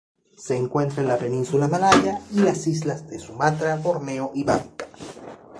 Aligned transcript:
Se 0.35 0.57
encuentra 0.57 1.03
en 1.03 1.07
la 1.09 1.19
península 1.19 1.67
malaya 1.67 2.19
y 2.31 2.39
las 2.39 2.65
islas 2.65 3.07
de 3.07 3.19
Sumatra, 3.19 3.75
Borneo 3.75 4.31
y 4.33 4.43
Bangka. 4.43 4.87